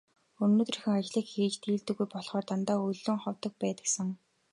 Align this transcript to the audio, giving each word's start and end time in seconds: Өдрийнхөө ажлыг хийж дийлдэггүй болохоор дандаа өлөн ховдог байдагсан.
Өдрийнхөө 0.43 0.91
ажлыг 0.99 1.27
хийж 1.33 1.55
дийлдэггүй 1.63 2.07
болохоор 2.11 2.45
дандаа 2.47 2.77
өлөн 2.89 3.17
ховдог 3.23 3.53
байдагсан. 3.63 4.07